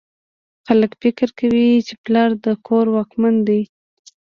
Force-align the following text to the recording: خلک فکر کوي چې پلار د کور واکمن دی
خلک 0.67 0.91
فکر 1.03 1.27
کوي 1.39 1.69
چې 1.87 1.93
پلار 2.05 2.29
د 2.43 2.45
کور 2.67 2.85
واکمن 2.95 3.35
دی 3.47 3.61